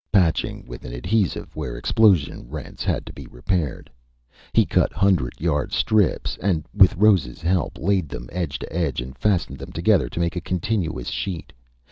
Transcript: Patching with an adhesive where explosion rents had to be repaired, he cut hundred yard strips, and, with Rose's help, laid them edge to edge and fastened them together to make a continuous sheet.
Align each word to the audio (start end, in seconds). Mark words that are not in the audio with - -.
Patching 0.11 0.65
with 0.65 0.83
an 0.83 0.93
adhesive 0.95 1.55
where 1.55 1.77
explosion 1.77 2.49
rents 2.49 2.83
had 2.83 3.05
to 3.05 3.13
be 3.13 3.27
repaired, 3.27 3.91
he 4.51 4.65
cut 4.65 4.91
hundred 4.91 5.39
yard 5.39 5.71
strips, 5.71 6.37
and, 6.41 6.65
with 6.73 6.95
Rose's 6.97 7.39
help, 7.43 7.77
laid 7.77 8.09
them 8.09 8.27
edge 8.31 8.57
to 8.57 8.73
edge 8.75 8.99
and 8.99 9.15
fastened 9.15 9.59
them 9.59 9.71
together 9.71 10.09
to 10.09 10.19
make 10.19 10.35
a 10.35 10.41
continuous 10.41 11.09
sheet. 11.09 11.53